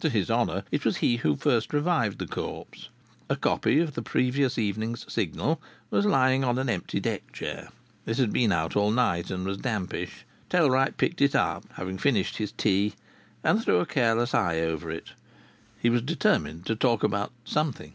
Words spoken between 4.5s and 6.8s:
evening's Signal was lying on an